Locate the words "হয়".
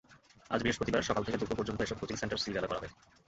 2.81-2.91